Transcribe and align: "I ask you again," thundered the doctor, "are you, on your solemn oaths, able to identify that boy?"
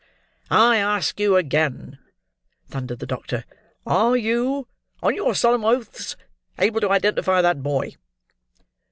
"I 0.49 0.77
ask 0.77 1.19
you 1.19 1.35
again," 1.35 1.99
thundered 2.67 2.97
the 2.97 3.05
doctor, 3.05 3.45
"are 3.85 4.17
you, 4.17 4.67
on 5.03 5.13
your 5.13 5.35
solemn 5.35 5.63
oaths, 5.63 6.15
able 6.57 6.81
to 6.81 6.89
identify 6.89 7.39
that 7.43 7.61
boy?" 7.61 7.93